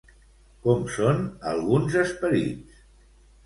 [0.67, 1.21] Com són
[1.53, 2.85] alguns esperits?